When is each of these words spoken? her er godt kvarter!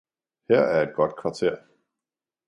her 0.49 0.55
er 0.61 0.93
godt 0.93 1.15
kvarter! 1.21 1.57